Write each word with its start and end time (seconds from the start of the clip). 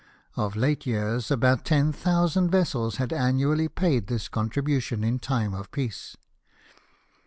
Of 0.35 0.55
late 0.55 0.87
years 0.87 1.29
about 1.29 1.63
ten 1.63 1.91
thousand 1.93 2.49
vessels 2.49 2.95
had 2.95 3.13
annually 3.13 3.67
paid 3.69 4.07
this 4.07 4.29
contribution 4.29 5.03
in 5.03 5.19
time 5.19 5.53
of 5.53 5.69
peace. 5.71 6.17